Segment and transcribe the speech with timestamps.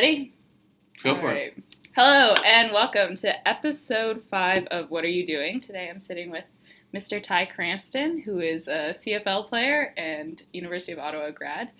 [0.00, 0.32] Ready?
[1.02, 1.62] Go All for it.
[1.94, 5.60] Hello and welcome to episode five of What Are You Doing?
[5.60, 6.44] Today I'm sitting with
[6.94, 7.22] Mr.
[7.22, 11.72] Ty Cranston, who is a CFL player and University of Ottawa grad.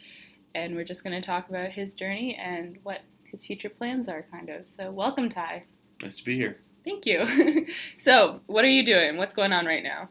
[0.54, 4.27] And we're just going to talk about his journey and what his future plans are,
[4.30, 4.68] kind of.
[4.68, 5.64] So, welcome, Ty.
[6.02, 6.59] Nice to be here.
[6.84, 7.66] Thank you.
[7.98, 9.16] so, what are you doing?
[9.16, 10.11] What's going on right now?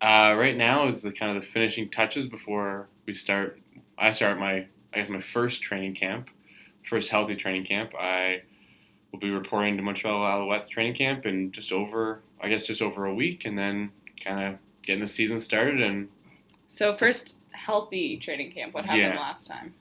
[0.00, 3.60] Uh, right now is the kind of the finishing touches before we start.
[3.98, 6.30] I start my I guess my first training camp,
[6.86, 7.92] first healthy training camp.
[7.98, 8.42] I
[9.12, 13.06] will be reporting to Montreal Alouettes training camp in just over I guess just over
[13.06, 13.90] a week, and then
[14.22, 15.80] kind of getting the season started.
[15.80, 16.08] And
[16.66, 18.74] So, first healthy training camp.
[18.74, 19.18] What happened Yeah.
[19.20, 19.74] last time?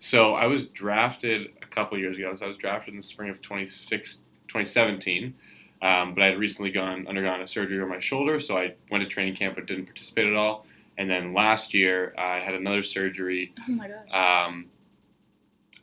[0.00, 2.34] so I was drafted a couple years ago.
[2.34, 4.16] So I was drafted in the spring of 26,
[4.48, 5.32] 2017.
[5.80, 9.02] Um, but I had recently gone undergone a surgery on my shoulder, so I went
[9.04, 10.66] to training camp but didn't participate at all.
[10.98, 14.12] And then last year I had another surgery Oh my gosh.
[14.48, 14.66] um,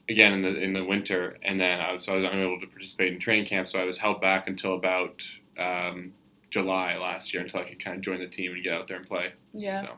[0.10, 2.68] again in the in the winter, and then I was, so I was unable to
[2.68, 3.68] participate in training camp.
[3.68, 5.22] So I was held back until about
[5.58, 6.14] um,
[6.50, 8.98] July last year until I could kind of join the team and get out there
[8.98, 9.34] and play.
[9.54, 9.82] yeah.
[9.82, 9.90] So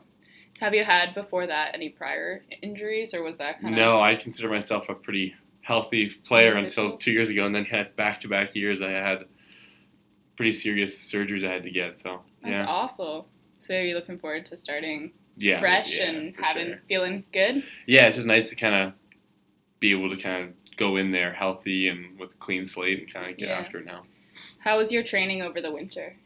[0.60, 4.14] Have you had before that any prior injuries, or was that kind of no, I
[4.14, 8.28] consider myself a pretty healthy player until two years ago, and then had back to
[8.28, 9.24] back years I had
[10.36, 11.96] pretty serious surgeries I had to get.
[11.96, 13.28] So That's yeah, awful.
[13.58, 16.80] So are you looking forward to starting yeah, fresh yeah, and having sure.
[16.88, 17.62] feeling good?
[17.86, 18.92] yeah, it's just nice to kind of
[19.82, 23.12] be able to kind of go in there healthy and with a clean slate and
[23.12, 23.58] kind of get Yeah.
[23.58, 24.04] after it now.
[24.60, 26.16] How was your training over the winter?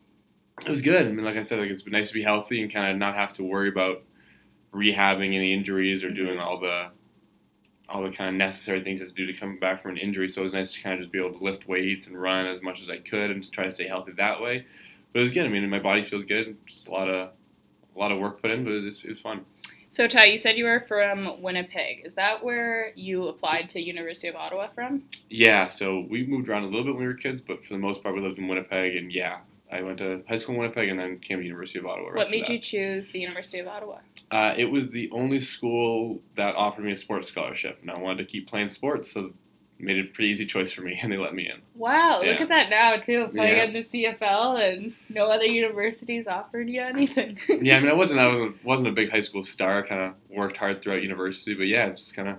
[0.63, 1.07] It was good.
[1.07, 2.99] I mean, like I said, like it's been nice to be healthy and kind of
[2.99, 4.03] not have to worry about
[4.73, 6.17] rehabbing any injuries or Mhm.
[6.17, 6.91] doing all the
[7.89, 10.29] all the kind of necessary things to do to come back from an injury.
[10.29, 12.45] So it was nice to kind of just be able to lift weights and run
[12.45, 14.67] as much as I could and just try to stay healthy that way.
[15.13, 15.47] But it was good.
[15.47, 16.57] I mean, my body feels good.
[16.67, 17.31] Just a lot of
[17.95, 19.45] a lot of work put in, but it was, it was fun.
[19.97, 22.03] So Ty, you said you were from Winnipeg.
[22.05, 25.05] Is that where you applied to University of Ottawa from?
[25.31, 27.79] Yeah, so we moved around a little bit when we were kids, but for the
[27.79, 28.95] most part, we lived in Winnipeg.
[28.95, 29.39] And yeah,
[29.73, 32.09] I went to high school in Winnipeg and then came to University of Ottawa.
[32.09, 32.53] right what made that.
[32.53, 34.01] you choose the University of Ottawa?
[34.31, 38.19] Uh, it was the only school that offered me a sports scholarship, and I wanted
[38.19, 39.33] to keep playing sports, so
[39.79, 41.61] made it a pretty easy choice for me, and they let me in.
[41.75, 43.65] Wow, look at that now too, playing Yeah.
[43.65, 47.39] in the CFL and no other universities offered you anything.
[47.49, 49.83] Yeah, I mean, I wasn't, I wasn't, wasn't a big high school star.
[49.83, 52.37] Kind of worked hard throughout university, but yeah, it's just kind of.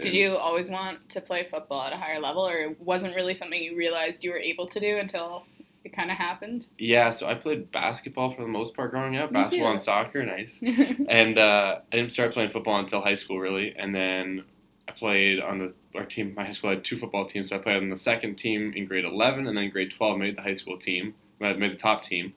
[0.00, 3.32] Did you always want to play football at a higher level, or it wasn't really
[3.34, 5.46] something you realized you were able to do until
[5.84, 6.66] it kind of happened?
[6.76, 9.72] Yeah, so I played basketball for the most part growing up, Me basketball too.
[9.72, 10.60] and soccer, nice.
[11.08, 13.74] And uh, I didn't start playing football until high school, really.
[13.74, 14.44] And then
[14.88, 16.34] I played on the our team.
[16.36, 18.86] My high school had two football teams, so I played on the second team in
[18.86, 21.14] grade eleven, and then grade twelve made the high school team.
[21.40, 22.34] I made the top team.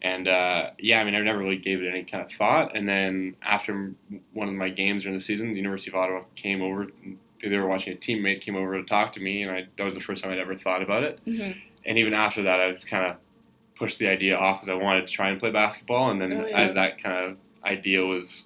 [0.00, 2.76] And uh, yeah, I mean, I never really gave it any kind of thought.
[2.76, 3.92] And then after
[4.32, 6.86] one of my games during the season, the University of Ottawa came over.
[7.42, 9.94] They were watching a teammate came over to talk to me, and I, that was
[9.94, 11.18] the first time I'd ever thought about it.
[11.26, 11.56] Mhm.
[11.84, 13.16] And even after that, I just kind of
[13.74, 16.10] pushed the idea off because I wanted to try and play basketball.
[16.10, 16.58] And then Oh, yeah.
[16.58, 18.44] as that kind of idea was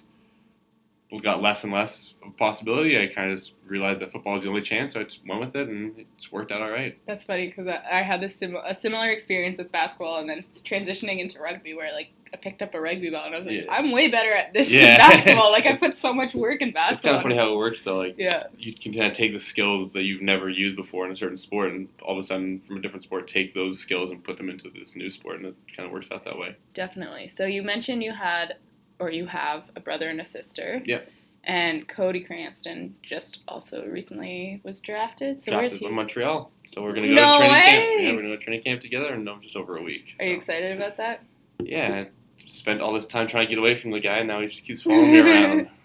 [1.21, 4.49] got less and less of possibility, I kind of just realized that football is the
[4.49, 4.93] only chance.
[4.93, 6.97] So I just went with it, and it's worked out all right.
[7.05, 10.39] That's funny because I, I had this sim- a similar experience with basketball, and then
[10.39, 13.45] it's transitioning into rugby, where like I picked up a rugby ball, and I was
[13.45, 13.71] like, Yeah.
[13.71, 14.97] I'm way better at this Yeah.
[14.97, 15.51] than basketball.
[15.51, 17.11] Like I put so much work in It's basketball.
[17.11, 17.97] kind of funny how it works, though.
[17.97, 21.11] Like yeah, you can kind of take the skills that you've never used before in
[21.11, 24.09] a certain sport, and all of a sudden, from a different sport, take those skills
[24.09, 26.55] and put them into this new sport, and it kind of works out that way.
[26.73, 27.27] definitely.
[27.27, 28.55] So you mentioned you had,
[29.03, 30.81] or you have, a brother and a sister.
[30.85, 31.09] Yep.
[31.45, 35.41] And Cody Cranston just also recently was drafted.
[35.41, 35.85] So where's Drafted he?
[35.87, 37.77] from Montreal, so we're gonna go No to training camp.
[37.77, 37.97] way!
[38.05, 40.15] Yeah, we're gonna go to training camp together, and no, just over a week.
[40.19, 41.21] Are you excited about that?
[41.59, 42.09] Yeah, I
[42.47, 44.63] spent all this time trying to get away from the guy, and now he just
[44.63, 45.67] keeps following me around.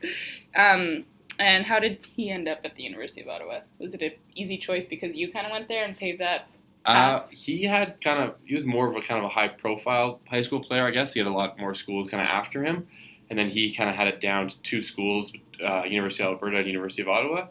[0.57, 1.05] Um,
[1.39, 3.61] and how did he end up at the University of Ottawa?
[3.79, 6.49] Was it an easy choice because you kind of went there and paved that?
[6.85, 10.21] Uh, he had kind of he was more of a kind of a high profile
[10.29, 11.13] high school player, I guess.
[11.13, 12.89] He had a lot more schools kind of after him,
[13.31, 15.33] and then he kind of had it down to two schools:
[15.65, 17.47] uh, University of Alberta and University of Ottawa.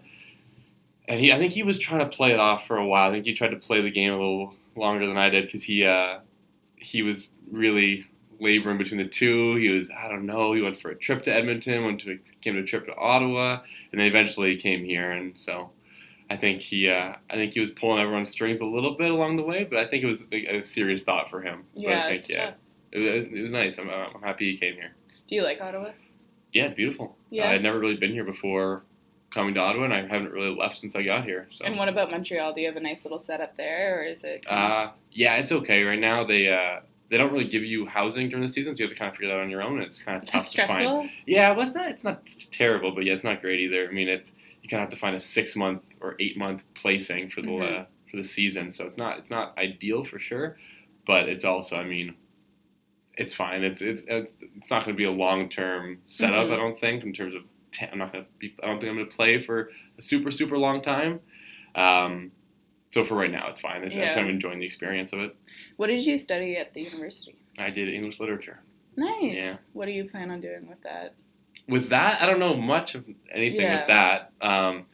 [1.10, 3.10] And he, I think he was trying to play it off for a while.
[3.10, 5.64] I think he tried to play the game a little longer than I did because
[5.64, 6.20] he uh,
[6.76, 8.06] he was really
[8.40, 9.56] laboring between the two.
[9.56, 10.54] He was I don't know.
[10.54, 13.62] He went for a trip to Edmonton, went to came to a trip to Ottawa,
[13.92, 15.12] and then eventually came here.
[15.12, 15.72] And so
[16.30, 19.38] I think he, uh, I think he was pulling everyone's strings a little bit along
[19.38, 21.64] the way, but I think it was a, a serious thought for him.
[21.74, 22.52] But Yeah, I think yeah,
[22.92, 23.78] it was, it was nice.
[23.78, 24.92] I'm, I'm happy he came here.
[25.28, 25.92] Do you like Ottawa?
[26.54, 27.16] Yeah, it's beautiful.
[27.30, 27.50] Yeah.
[27.50, 28.84] I had never really been here before
[29.30, 31.48] coming to Ottawa, and I haven't really left since I got here.
[31.52, 32.54] So, And what about Montreal?
[32.54, 34.46] Do you have a nice little setup there, or is it?
[34.50, 36.24] uh, yeah, it's okay right now.
[36.24, 36.80] They, uh,
[37.10, 39.16] they don't really give you housing during the season, so you have to kind of
[39.18, 39.74] figure that out on your own.
[39.78, 40.70] And it's kind of tough to find.
[40.70, 41.08] stressful.
[41.26, 43.88] Yeah, well, it's not it's not terrible, but yeah, it's not great either.
[43.90, 44.32] I mean, it's
[44.64, 47.48] you kind of have to find a six month or eight month placing for the
[47.48, 47.82] Mhm.
[47.82, 50.58] uh, for the season, so it's not it's not ideal for sure,
[51.06, 52.16] but it's also I mean,
[53.18, 53.64] it's fine.
[53.64, 56.48] It's it's it's, it's not going to be a long term setup.
[56.48, 56.54] Mhm.
[56.54, 57.44] I don't think in terms of
[57.82, 58.56] i I'm not going to be.
[58.64, 61.20] I don't think I'm going to play for a super super long time.
[61.76, 62.32] Um,
[62.92, 63.84] so for right now, it's fine.
[63.84, 64.10] It's, Yeah.
[64.10, 65.36] I'm kind of enjoying the experience of it.
[65.76, 67.36] What did you study at the university?
[67.60, 68.62] I did English literature.
[68.96, 69.36] Nice.
[69.36, 69.58] Yeah.
[69.74, 71.14] What do you plan on doing with that?
[71.68, 73.80] with that, I don't know much of anything Yeah.
[73.80, 74.32] with that.
[74.42, 74.86] Um,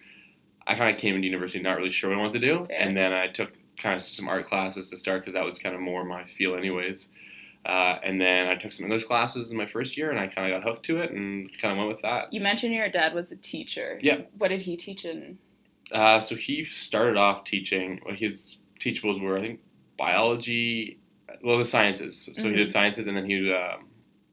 [0.65, 2.77] I kind of came into university not really sure what I wanted to do, Fair.
[2.79, 5.75] and then I took kind of some art classes to start because that was kind
[5.75, 7.09] of more my feel, anyways.
[7.65, 10.51] Uh, and then I took some English classes in my first year, and I kind
[10.51, 12.31] of got hooked to it, and kind of went with that.
[12.33, 13.97] You mentioned your dad was a teacher.
[14.01, 14.21] Yeah.
[14.37, 15.37] What did he teach in?
[15.91, 18.01] Uh, so he started off teaching.
[18.09, 19.59] His teachables were, I think,
[19.97, 20.99] biology.
[21.43, 22.29] Well, the sciences.
[22.33, 22.55] So he Mhm.
[22.57, 23.87] did sciences, and then he um,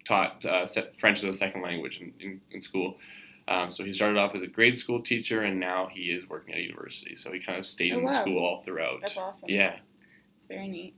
[0.04, 0.66] taught uh,
[0.98, 2.98] French as a second language in, in, in school.
[3.48, 6.54] Um, so he started off as a grade school teacher, and now he is working
[6.54, 7.14] at a university.
[7.16, 8.20] So he kind of stayed Oh, in wow.
[8.20, 9.00] school all throughout.
[9.00, 9.48] That's awesome.
[9.48, 9.76] Yeah.
[10.38, 10.94] It's very neat.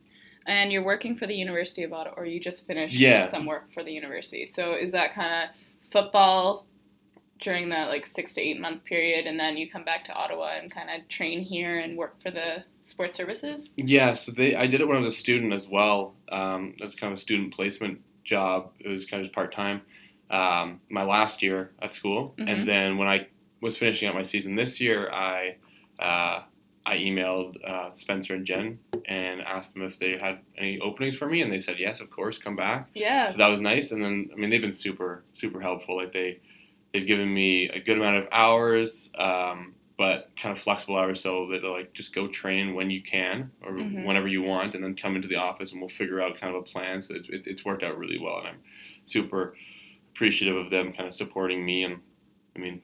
[0.47, 3.29] And you're working for the University of Ottawa, or you just finished Yeah.
[3.29, 4.45] some work for the university.
[4.47, 6.67] So is that kind of football
[7.41, 10.57] during that like six to eight month period, and then you come back to Ottawa
[10.61, 13.71] and kind of train here and work for the sports services?
[13.77, 16.15] Yeah, so they, I did it when I was a student as well.
[16.31, 18.71] Um, as kind of a student placement job.
[18.79, 19.83] It was kind of just part time.
[20.31, 22.49] Um, my last year at school, Mhm.
[22.49, 23.27] and then when I
[23.61, 25.57] was finishing up my season this year, I
[25.99, 26.43] uh,
[26.85, 31.27] I emailed uh, Spencer and Jen and asked them if they had any openings for
[31.29, 32.89] me, and they said yes, of course, come back.
[32.95, 33.29] Yeah.
[33.29, 33.93] So that was nice.
[33.93, 35.97] And then I mean they've been super super helpful.
[35.97, 36.41] Like they
[36.93, 41.49] they've given me a good amount of hours, um, but kind of flexible hours so
[41.53, 44.05] that they're like just go train when you can or Mhm.
[44.05, 46.61] whenever you want, and then come into the office and we'll figure out kind of
[46.61, 47.01] a plan.
[47.03, 48.61] So it's it, it's worked out really well, and I'm
[49.05, 49.55] super
[50.15, 51.85] appreciative of them kind of supporting me.
[51.85, 52.01] And
[52.57, 52.83] I mean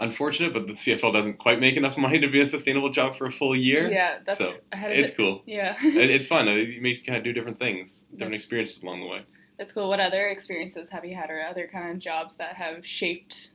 [0.00, 3.26] unfortunate, but the CFL doesn't quite make enough money to be a sustainable job for
[3.26, 3.90] a full year.
[3.90, 5.16] Yeah, that's So, ahead of It's it.
[5.16, 5.42] cool.
[5.46, 5.76] Yeah.
[5.82, 6.48] It- It's fun.
[6.48, 9.22] It makes you kind of do different things, different experiences along the way.
[9.58, 9.88] That's cool.
[9.88, 13.50] What other experiences have you had, or other kind of jobs that have shaped?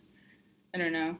[0.74, 1.18] I don't know.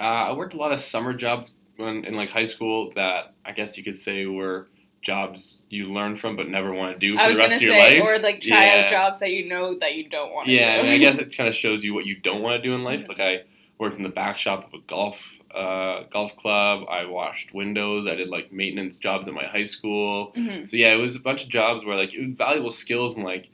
[0.00, 3.52] Uh, I worked a lot of summer jobs when in like high school that I
[3.52, 4.68] guess you could say were
[5.02, 7.98] jobs you learn from but never want to do for the rest of your say,
[8.00, 8.08] life.
[8.08, 8.90] or like child Yeah.
[8.90, 10.80] jobs that you know that you don't want to Yeah, do.
[10.80, 12.74] I, mean, I guess it kind of shows you what you don't want to do
[12.74, 13.08] in life.
[13.08, 13.42] Like I
[13.82, 15.20] worked in the back shop of a golf
[15.54, 16.84] uh, golf club.
[16.88, 18.06] I washed windows.
[18.06, 20.32] I did like maintenance jobs at my high school.
[20.34, 20.68] Mhm.
[20.70, 23.24] So yeah, it was a bunch of jobs where like it was valuable skills and
[23.24, 23.48] like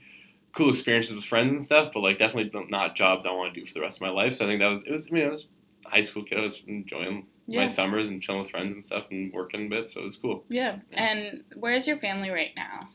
[0.53, 3.67] cool experiences with friends and stuff, but like definitely not jobs I want to do
[3.67, 4.35] for the rest of my life.
[4.35, 5.47] So I think that was it was I mean I was
[5.87, 6.39] a high school kid.
[6.39, 7.61] I was enjoying Yeah.
[7.63, 10.17] my summers and chilling with friends and stuff and working a bit, so it was
[10.17, 10.45] cool.
[10.49, 10.77] Yeah.
[10.93, 12.91] And where's your family right now?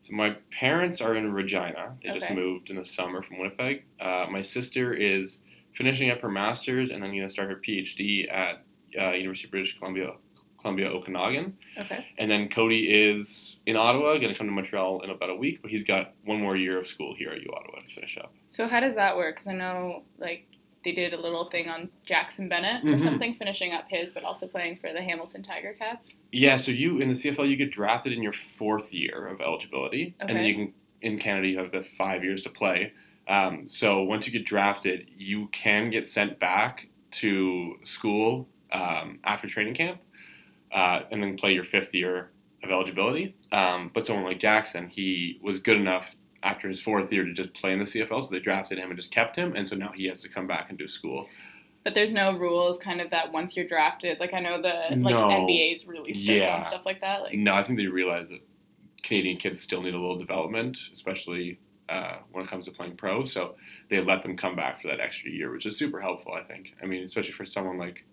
[0.00, 1.94] So my parents are in Regina.
[2.02, 3.84] They just moved in the summer from Winnipeg.
[4.00, 5.38] Uh, my sister is
[5.72, 8.62] finishing up her master's and then going to start her PhD at
[9.00, 10.12] uh, University of British Columbia,
[10.60, 11.56] Columbia Okanagan.
[11.78, 12.06] Okay.
[12.18, 15.60] And then Cody is in Ottawa, going to come to Montreal in about a week,
[15.62, 18.32] but he's got one more year of school here at U Ottawa to finish up.
[18.48, 19.36] So how does that work?
[19.36, 20.46] Because I know like
[20.84, 23.00] they did a little thing on Jackson Bennett or Mhm.
[23.02, 26.14] something, finishing up his, but also playing for the Hamilton Tiger Cats.
[26.32, 30.14] Yeah, so you in the CFL you get drafted in your fourth year of eligibility,
[30.20, 32.92] and then you can in Canada you have the five years to play.
[33.28, 39.46] Um, so once you get drafted, you can get sent back to school um, after
[39.48, 40.00] training camp,
[40.72, 42.30] uh, and then play your fifth year
[42.64, 43.36] of eligibility.
[43.52, 47.52] Um, but someone like Jackson, he was good enough after his fourth year to just
[47.54, 49.92] play in the CFL, so they drafted him and just kept him, and so now
[49.94, 51.28] he has to come back and do school.
[51.84, 54.18] But there's no rules, kind of that once you're drafted.
[54.20, 55.28] Like I know the like No.
[55.28, 56.56] NBA is really strict Yeah.
[56.56, 57.22] on stuff like that.
[57.22, 58.40] Like No, I think they realize that
[59.02, 61.58] Canadian kids still need a little development, especially
[61.88, 63.24] uh, when it comes to playing pro.
[63.24, 63.56] So
[63.88, 66.32] they let them come back for that extra year, which is super helpful.
[66.32, 66.74] I think.
[66.82, 68.04] I mean, especially for someone like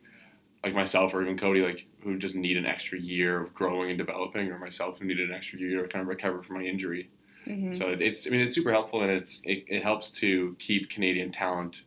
[0.64, 3.98] like myself or even Cody, like who just need an extra year of growing and
[3.98, 7.10] developing, or myself who needed an extra year to kind of recover from my injury.
[7.48, 7.78] mhm.
[7.78, 11.32] So it's I mean it's super helpful and it's it, it helps to keep Canadian
[11.32, 11.84] talent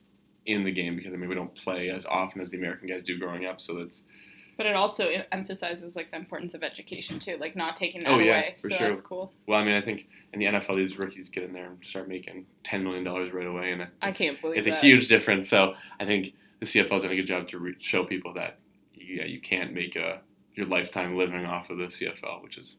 [0.46, 3.04] in the game because I mean we don't play as often as the American guys
[3.04, 3.60] do growing up.
[3.60, 4.04] So it's
[4.56, 8.18] But it also emphasizes like the importance of education too, like not taking that Oh,
[8.18, 8.56] yeah, away.
[8.60, 8.88] for so sure.
[8.88, 9.32] that's cool.
[9.46, 12.08] well, I mean I think in the NFL these rookies get in there and start
[12.08, 14.66] making ten million dollars right away, and I can't believe it.
[14.66, 15.48] it's a huge difference.
[15.48, 18.58] So I think the CFL's done a good job to re- show people that
[18.94, 20.20] yeah, you can't make a
[20.54, 22.76] your lifetime living off of the CFL, which is,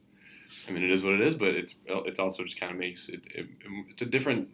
[0.67, 3.09] I mean, it is what it is, but it's it's also just kind of makes
[3.09, 3.47] it, it
[3.89, 4.47] it's a different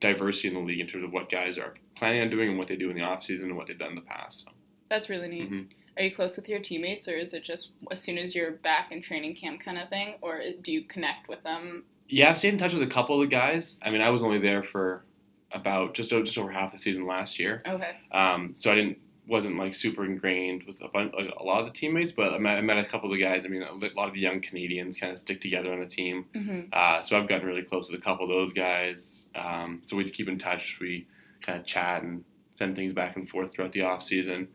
[0.00, 2.68] diversity in the league in terms of what guys are planning on doing and what
[2.68, 4.44] they do in the off season and what they've done in the past.
[4.44, 4.52] So,
[4.88, 5.50] That's really neat.
[5.50, 5.66] mhm.
[5.96, 8.92] Are you close with your teammates, or is it just as soon as you're back
[8.92, 12.52] in training camp kind of thing, or do you connect with them Yeah, I've stayed
[12.54, 13.76] in touch with a couple of the guys.
[13.82, 15.04] I mean, I was only there for
[15.52, 17.96] about just just over half the season last year, Okay.
[18.12, 21.66] um, so I didn't wasn't like super ingrained with a, bunch, like, a lot of
[21.66, 22.10] the teammates.
[22.10, 23.44] But I met, I met a couple of the guys.
[23.44, 26.24] I mean, a lot of the young Canadians kind of stick together on the team.
[26.34, 29.24] hmm Uh, so I've gotten really close with a couple of those guys.
[29.36, 30.78] Um, so we keep in touch.
[30.80, 31.06] We
[31.42, 34.48] kind of chat and send things back and forth throughout the off season.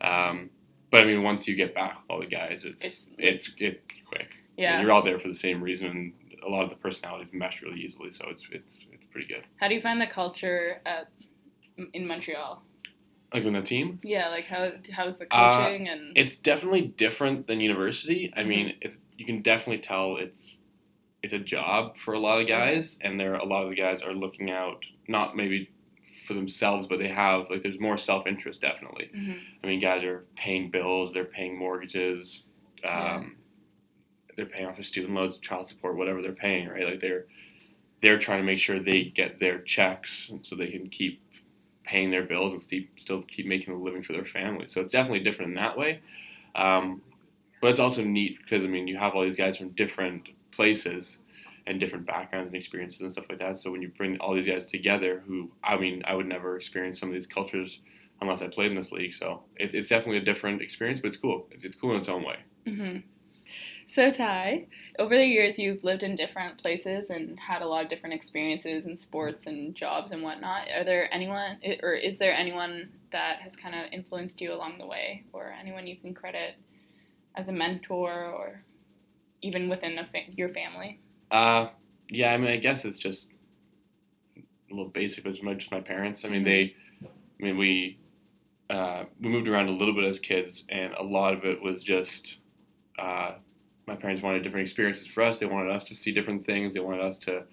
[0.00, 0.50] Um,
[0.96, 3.80] but I mean, once you get back with all the guys, it's It's- it's it's,
[4.06, 4.30] quick.
[4.56, 4.74] Yeah.
[4.74, 6.12] And you're all there for the same reason, and
[6.42, 8.10] a lot of the personalities mesh really easily.
[8.10, 9.44] So it's it's it's pretty good.
[9.60, 11.08] How do you find the culture at
[11.92, 12.62] in Montreal?
[13.34, 17.46] Like in the team, Yeah, like how how's the Uh, coaching and it's definitely different
[17.48, 18.32] than university.
[18.34, 18.48] I Mm-hmm.
[18.48, 20.56] mean, it's you can definitely tell it's
[21.22, 24.00] it's a job for a lot of guys, and there a lot of the guys
[24.00, 25.70] are looking out not maybe
[26.26, 29.10] for themselves, but they have like there's more self interest definitely.
[29.14, 29.40] Mhm.
[29.62, 32.46] I mean, guys are paying bills, they're paying mortgages,
[32.84, 33.24] um, Yeah.
[34.36, 36.84] they're paying off their student loans, child support, whatever they're paying, right?
[36.86, 37.26] Like they're
[38.02, 41.20] they're trying to make sure they get their checks so they can keep
[41.84, 44.66] paying their bills and still still keep making a living for their family.
[44.66, 46.00] So it's definitely different in that way.
[46.54, 47.02] Um,
[47.60, 51.18] but it's also neat because I mean you have all these guys from different places
[51.66, 53.58] and different backgrounds and experiences and stuff like that.
[53.58, 56.98] So when you bring all these guys together, who I mean I would never experience
[57.00, 57.80] some of these cultures
[58.20, 59.12] unless I played in this league.
[59.12, 61.48] So it, it's definitely a different experience, but it's cool.
[61.50, 62.36] It's, it's cool in its own way.
[62.66, 62.98] hmm
[63.86, 64.66] So Ty,
[64.98, 68.86] over the years you've lived in different places and had a lot of different experiences
[68.86, 70.68] in sports and jobs and whatnot.
[70.74, 74.86] Are there anyone, or is there anyone that has kind of influenced you along the
[74.86, 76.56] way, or anyone you can credit
[77.34, 78.60] as a mentor, or
[79.42, 81.00] even within fa- your family?
[81.30, 81.68] Uh,
[82.08, 83.28] yeah, I mean, I guess it's just
[84.70, 86.24] a little basic, but it's my, just my parents.
[86.24, 86.74] I mean, they,
[87.40, 87.98] I mean, we,
[88.70, 91.82] uh, we moved around a little bit as kids, and a lot of it was
[91.82, 92.38] just,
[92.98, 93.34] uh,
[93.86, 95.38] my parents wanted different experiences for us.
[95.38, 96.74] They wanted us to see different things.
[96.74, 97.44] They wanted us to,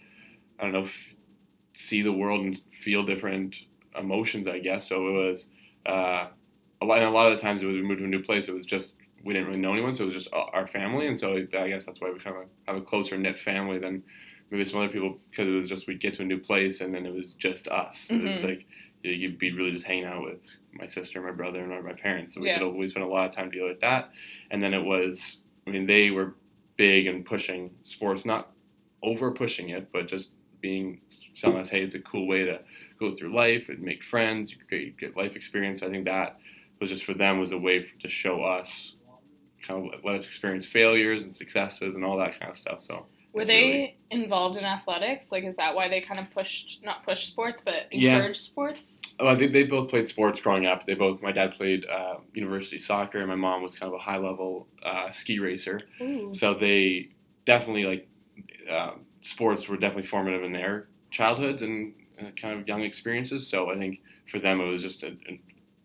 [0.59, 1.15] I don't know, f-
[1.73, 3.57] see the world and feel different
[3.99, 4.89] emotions, I guess.
[4.89, 5.47] So it was,
[5.85, 6.27] uh,
[6.81, 8.23] a lot, and a lot of the times it was, we moved to a new
[8.23, 10.67] place, it was just, we didn't really know anyone, so it was just uh, our
[10.67, 13.79] family, and so I guess that's why we kind of have a closer knit family
[13.79, 14.03] than
[14.51, 16.93] maybe some other people because it was just we'd get to a new place and
[16.93, 18.09] then it was just us.
[18.11, 18.49] It was Mhm.
[18.49, 18.67] like
[19.03, 22.33] you'd be really just hanging out with my sister, my brother, and my parents.
[22.33, 22.59] So we Yeah.
[22.59, 24.11] could always spend a lot of time dealing with that.
[24.51, 26.37] And then it was, I mean, they were
[26.77, 28.53] big and pushing sports, not
[29.01, 31.01] over pushing it, but just being
[31.35, 32.63] telling us, hey, it's a cool way to
[32.99, 35.81] go through life and make friends, you get, get life experience.
[35.83, 36.37] I think that
[36.79, 38.95] was just for them was a way for, to show us,
[39.63, 42.81] kind of let us experience failures and successes and all that kind of stuff.
[42.81, 45.31] So Were they really- involved in athletics?
[45.31, 48.17] Like, is that why they kind of pushed, not pushed sports, but Yeah.
[48.17, 49.01] encouraged sports?
[49.19, 50.85] Well, they, they both played sports growing up.
[50.85, 54.03] They both, my dad played uh, university soccer, and my mom was kind of a
[54.03, 55.81] high level uh, ski racer.
[56.01, 56.31] Ooh.
[56.33, 57.09] So they
[57.45, 58.07] definitely like
[58.71, 63.47] um sports were definitely formative in their childhoods and uh, kind of young experiences.
[63.47, 65.41] So I think for them it was just a, a,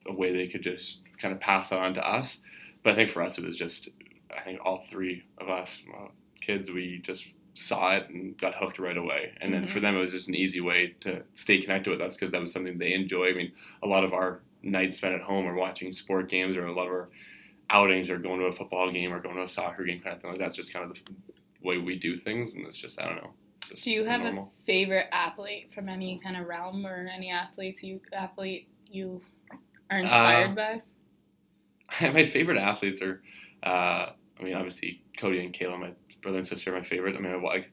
[0.08, 2.38] a way they could just kind of pass that on to us.
[2.82, 3.88] But I think for us it was just
[4.36, 6.08] I think all three of us uh,
[6.40, 9.32] kids we just saw it and got hooked right away.
[9.40, 9.70] And then Mhm.
[9.70, 12.40] for them it was just an easy way to stay connected with us because that
[12.40, 13.30] was something they enjoy.
[13.30, 16.66] I mean, a lot of our nights spent at home are watching sport games or
[16.66, 17.08] a lot of our
[17.70, 20.22] outings or going to a football game or going to a soccer game kind of
[20.22, 21.12] thing like that's just kind of the
[21.62, 23.32] way we do things and it's just I don't know.
[23.82, 24.52] Do you have normal.
[24.60, 29.20] a favorite athlete from any kind of realm or any athletes you athlete you
[29.90, 30.80] are inspired by?
[32.00, 33.22] my favorite athletes are,
[33.62, 35.92] uh, I mean, obviously Cody and Kayla, my
[36.22, 37.16] brother and sister, are my favorite.
[37.16, 37.70] I mean, I, like,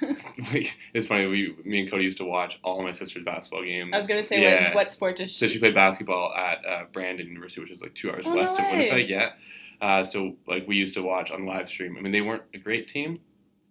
[0.52, 1.26] like it's funny.
[1.26, 3.90] We, me and Cody used to watch all my sister's basketball games.
[3.92, 4.68] I was gonna say, yeah.
[4.68, 5.38] what, what sport does she?
[5.38, 5.58] So she?
[5.58, 8.64] played basketball at uh, Brandon University, which is like two hours Oh, no west of
[8.64, 8.78] way.
[8.78, 9.10] Winnipeg.
[9.10, 9.32] Yeah.
[9.80, 11.96] Uh, so like we used to watch on live stream.
[11.96, 13.20] I mean, they weren't a great team,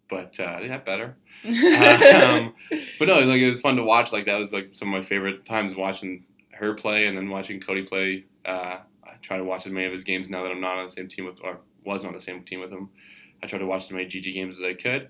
[0.09, 1.17] but uh, they got better.
[1.45, 2.53] um,
[2.99, 4.13] but no, like it was fun to watch.
[4.13, 7.59] Like that was like some of my favorite times watching her play, and then watching
[7.59, 8.25] Cody play.
[8.45, 8.79] Uh,
[9.21, 11.07] try to watch as many of his games now that I'm not on the same
[11.07, 12.89] team with, or was not on the same team with him.
[13.43, 15.09] I try to watch as many GG games as I could.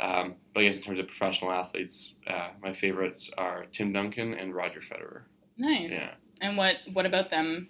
[0.00, 4.34] Um, but I guess in terms of professional athletes, uh, my favorites are Tim Duncan
[4.34, 5.22] and Roger Federer.
[5.56, 5.90] nice.
[5.90, 6.10] Yeah.
[6.40, 7.68] And what what about them?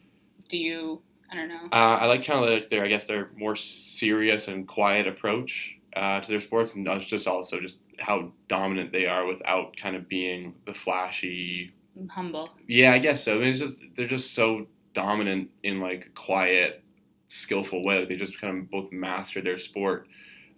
[0.48, 1.00] Do you?
[1.32, 1.66] I don't know.
[1.72, 5.78] Uh, I like kind of their, their, I guess, their more serious and quiet approach
[5.96, 9.96] uh, to their sports, and that's just also just how dominant they are without kind
[9.96, 11.72] of being the flashy.
[12.10, 12.50] Humble.
[12.66, 13.36] Yeah, I guess so.
[13.36, 14.66] I mean, it's just they're just so
[15.02, 16.82] dominant in like a quiet,
[17.28, 18.04] skillful way.
[18.04, 20.08] They just kind of both master their sport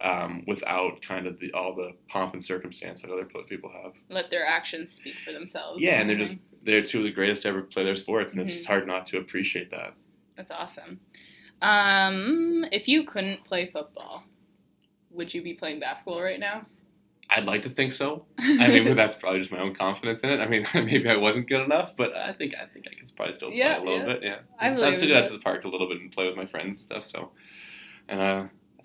[0.01, 3.93] um, without kind of the all the pomp and circumstance that other people have.
[4.09, 5.83] Let their actions speak for themselves.
[5.83, 8.41] Yeah, and they're just they're two of the greatest to ever play their sports, and
[8.41, 8.55] it's Mhm.
[8.55, 9.93] just hard not to appreciate that.
[10.35, 10.99] That's awesome.
[11.61, 14.23] Um, if you couldn't play football,
[15.11, 16.65] would you be playing basketball right now?
[17.33, 18.25] I'd like to think so.
[18.37, 20.39] I mean, but that's probably just my own confidence in it.
[20.41, 23.33] I mean, maybe I wasn't good enough, but I think I think I can probably
[23.33, 24.05] still play Yeah, a little yeah.
[24.05, 24.19] bit.
[24.23, 25.27] Yeah, I so I still go out that.
[25.27, 27.05] to the park a little bit and play with my friends and stuff.
[27.05, 27.31] So,
[28.09, 28.43] and uh,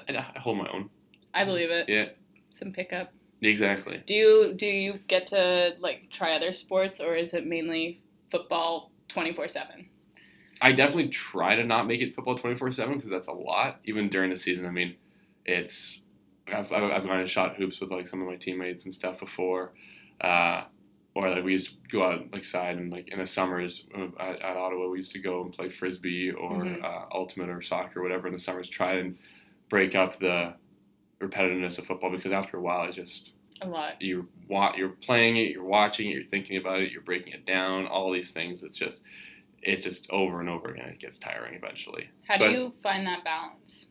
[0.08, 0.90] I, I hold my own.
[1.34, 1.88] I believe it.
[1.88, 2.06] Yeah,
[2.50, 3.12] Some pickup.
[3.42, 4.02] exactly.
[4.06, 8.00] Do you do you get to like try other sports or is it mainly
[8.30, 9.88] football twenty four seven?
[10.62, 13.80] I definitely try to not make it football twenty four seven because that's a lot.
[13.84, 14.94] Even during the season, I mean,
[15.44, 16.00] it's
[16.48, 19.20] I've, I've I've gone and shot hoops with like some of my teammates and stuff
[19.20, 19.72] before,
[20.20, 20.64] uh,
[21.14, 24.06] or like we used to go out like side and like in the summers uh,
[24.20, 26.84] at, at Ottawa we used to go and play frisbee or Mhm.
[26.84, 28.68] uh, ultimate or soccer or whatever in the summers.
[28.68, 29.18] Try and
[29.68, 30.54] break up the
[31.20, 33.30] repetitiveness of football because after a while it's just
[33.62, 33.94] A lot.
[34.00, 34.26] you're
[34.76, 38.12] you're playing it, you're watching it, you're thinking about it, you're breaking it down, all
[38.12, 38.62] these things.
[38.62, 39.02] It's just
[39.62, 40.90] it just over and over again.
[40.90, 42.08] It gets tiring eventually.
[42.28, 43.88] How So do I- you find that balance?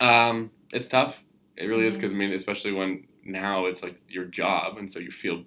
[0.00, 1.22] Um, it's tough.
[1.58, 5.00] It really is because I mean, especially when now it's like your job, and so
[5.00, 5.44] you feel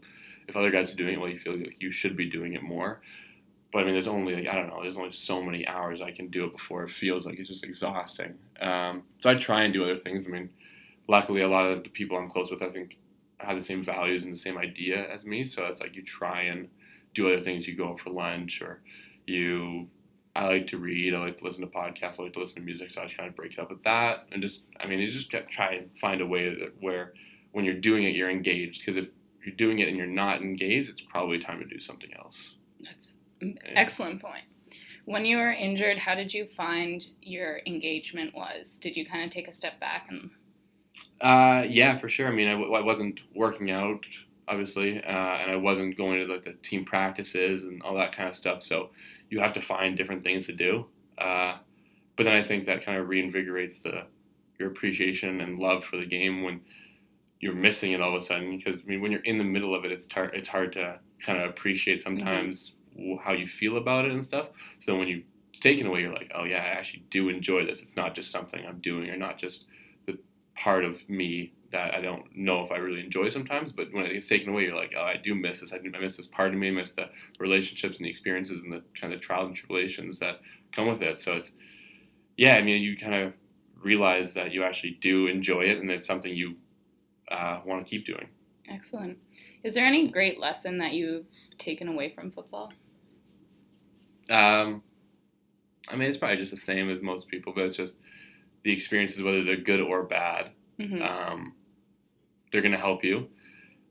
[0.47, 2.61] if other guys are doing it, well, you feel like you should be doing it
[2.61, 3.01] more.
[3.71, 6.11] But I mean, there's only like I don't know, there's only so many hours I
[6.11, 8.33] can do it before it feels like it's just exhausting.
[8.59, 10.27] Um, so I try and do other things.
[10.27, 10.49] I mean,
[11.07, 12.97] luckily, a lot of the people I'm close with, I think,
[13.39, 15.45] have the same values and the same idea as me.
[15.45, 16.67] So it's like you try and
[17.13, 17.67] do other things.
[17.67, 18.81] You go out for lunch, or
[19.25, 19.87] you.
[20.35, 21.13] I like to read.
[21.13, 22.19] I like to listen to podcasts.
[22.19, 22.89] I like to listen to music.
[22.91, 25.09] So I just kind of break it up with that, and just I mean, you
[25.09, 27.13] just try and find a way that where
[27.51, 28.79] when you're doing it, you're engaged.
[28.81, 29.09] Because if
[29.45, 32.55] you're doing it and you're not engaged, it's probably time to do something else.
[32.79, 33.09] That's
[33.41, 34.43] an excellent point.
[35.05, 38.77] When you were injured, how did you find your engagement was?
[38.77, 40.29] Did you kind of take a step back and
[41.19, 42.27] Uh, yeah, for sure.
[42.27, 44.05] I mean, I, w- I wasn't working out,
[44.51, 48.29] obviously, uh, and I wasn't going to like the team practices and all that kind
[48.29, 48.61] of stuff.
[48.61, 48.91] So
[49.29, 50.87] you have to find different things to do.
[51.17, 51.57] Uh,
[52.17, 54.05] but then I think that kind of reinvigorates the
[54.59, 56.61] your appreciation and love for the game when
[57.39, 58.57] you're missing it all of a sudden.
[58.57, 60.99] Because I mean, when you're in the middle of it, it's tar- it's hard to
[61.23, 64.49] kind of appreciate sometimes w how you feel about it and stuff.
[64.79, 67.81] So when you it's taken away, you're like, oh yeah, I actually do enjoy this.
[67.81, 69.65] It's not just something I'm doing, or not just
[70.05, 70.17] the
[70.55, 73.71] part of me that I don't know if I really enjoy sometimes.
[73.71, 75.73] But when it gets taken away, you're like, oh, I do miss this.
[75.73, 76.67] I, do, I miss this part of me.
[76.67, 80.41] I miss the relationships and the experiences and the kind of trials and tribulations that
[80.71, 81.19] come with it.
[81.19, 81.51] So it's,
[82.37, 83.33] yeah, I mean, you kind of
[83.81, 86.55] realize that you actually do enjoy it, and it's something you
[87.29, 88.27] uh, want to keep doing.
[88.69, 89.17] excellent?
[89.63, 91.25] Is there any great lesson that you've
[91.57, 92.71] taken away from football?
[94.29, 94.83] Um,
[95.87, 97.97] I mean, it's probably just the same as most people, but it's just
[98.63, 100.51] the experiences, whether they're good or bad.
[100.79, 101.53] hmm um,
[102.51, 103.29] they're going to help you,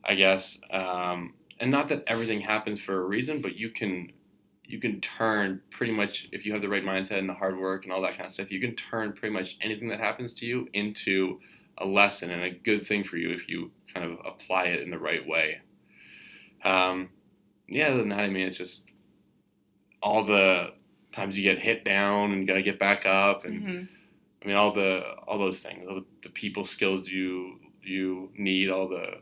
[0.05, 0.59] I guess.
[0.71, 4.13] Um, and not that everything happens for a reason, but you can
[4.65, 7.85] you can turn pretty much if you have the right mindset and the hard work
[7.85, 8.53] and all that kind of stuff.
[8.53, 11.41] You can turn pretty much anything that happens to you into
[11.79, 14.91] a lesson and a good thing for you if you kind of apply it in
[14.91, 15.61] the right way.
[16.63, 17.11] Um,
[17.69, 18.85] yeah, other than that, I mean, it's just
[20.03, 20.73] all the
[21.13, 23.85] times you get hit down and you got to get back up and hmm
[24.43, 28.71] I mean, all the all those things, all the, the people skills you you need,
[28.71, 29.21] all the,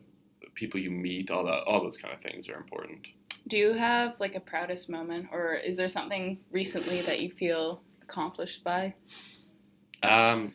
[0.59, 3.07] people you meet, all that, all those kind of things are important.
[3.47, 7.83] Do you have like a proudest moment, or is there something recently that you feel
[8.03, 8.95] accomplished by?
[10.03, 10.55] Um,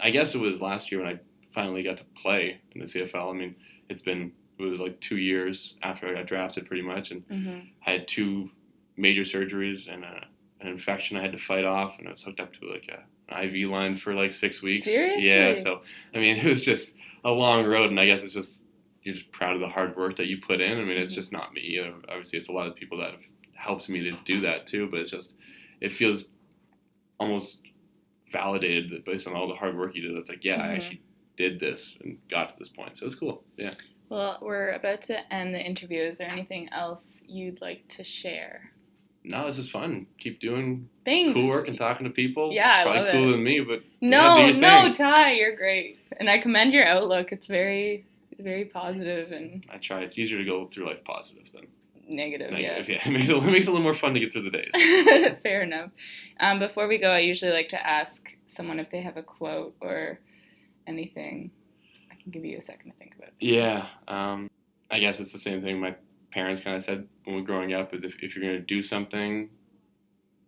[0.00, 1.20] I guess it was last year when I
[1.54, 3.30] finally got to play in the CFL.
[3.30, 3.54] I mean,
[3.88, 7.58] it's been it was like two years after I got drafted, pretty much, and hmm
[7.86, 8.50] I had two
[8.96, 10.26] major surgeries and a,
[10.60, 13.34] an infection I had to fight off, and I was hooked up to like a,
[13.34, 14.84] an IV line for like six weeks.
[14.84, 15.28] Seriously?
[15.28, 15.54] Yeah.
[15.54, 15.82] So
[16.14, 18.64] I mean, it was just a long road, and I guess it's just
[19.02, 20.78] you're just proud of the hard work that you put in.
[20.78, 21.16] I mean, it's Mhm.
[21.16, 21.62] just not me.
[21.62, 24.66] You know, obviously, it's a lot of people that have helped me to do that
[24.66, 25.34] too, but it's just
[25.80, 26.28] it feels
[27.20, 27.62] almost
[28.32, 30.16] validated that based on all the hard work you did.
[30.16, 30.76] It's like, yeah, I Mhm.
[30.76, 31.02] actually
[31.36, 32.96] did this and got to this point.
[32.96, 33.44] So it's cool.
[33.56, 33.72] Yeah.
[34.08, 36.00] Well, we're about to end the interview.
[36.00, 38.72] Is there anything else you'd like to share?
[39.28, 40.06] No, this is fun.
[40.18, 41.34] Keep doing Thanks.
[41.34, 42.50] cool work and talking to people.
[42.52, 43.32] Yeah, I Probably love cooler it.
[43.32, 44.52] than me, but No, yeah,
[44.86, 44.94] no.
[44.94, 47.30] Ty, you're great, and I commend your outlook.
[47.30, 48.06] It's very,
[48.38, 50.00] very positive and I try.
[50.00, 51.66] It's easier to go through life positive than
[52.08, 52.50] negative.
[52.52, 52.88] negative.
[52.88, 54.50] Yeah, it makes it, it makes it a little more fun to get through the
[54.50, 55.36] days.
[55.42, 55.90] Fair enough.
[56.40, 59.74] Um, before we go, I usually like to ask someone if they have a quote
[59.82, 60.20] or
[60.86, 61.50] anything.
[62.10, 63.28] I can give you a second to think about.
[63.28, 63.34] it.
[63.40, 64.48] Yeah, um,
[64.90, 65.94] I guess it's the same thing my
[66.30, 68.64] parents kind of said when we were growing up: is if, if you're going to
[68.64, 69.50] do something,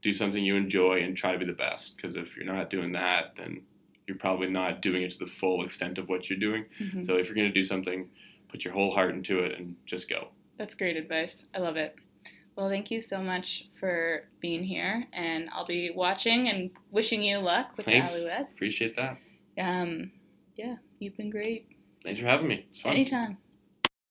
[0.02, 1.96] do something you enjoy and try to be the best.
[1.96, 3.62] Because if you're not doing that, then
[4.06, 6.64] you're probably not doing it to the full extent of what you're doing.
[6.80, 7.04] Mhm.
[7.04, 8.08] So if you're going to do something,
[8.48, 10.28] put your whole heart into it and just go.
[10.58, 11.46] That's great advice.
[11.54, 11.94] I love it.
[12.56, 17.38] Well, thank you so much for being here, and I'll be watching and wishing you
[17.38, 18.12] luck with Thanks.
[18.12, 18.54] the Alouettes.
[18.54, 19.16] Appreciate that.
[19.56, 20.10] Um,
[20.56, 21.68] yeah, you've been great.
[22.04, 22.66] Thanks for having me.
[22.70, 22.92] It's fun.
[22.92, 23.38] Anytime.